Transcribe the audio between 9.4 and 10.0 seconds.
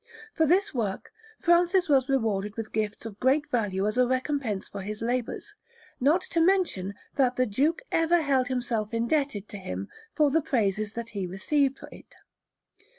to him